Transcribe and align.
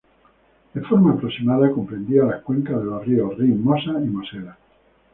De 0.73 0.81
forma 0.81 1.11
aproximada 1.13 1.69
comprendía 1.69 2.23
las 2.23 2.41
cuencas 2.41 2.79
de 2.79 2.85
los 2.85 3.05
ríos 3.05 3.37
Rin, 3.37 3.63
Mosa 3.63 3.91
y 4.03 4.07
Mosela. 4.07 4.57